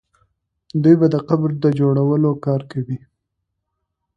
[0.83, 2.97] دوی به د قبر د جوړولو کار کوي.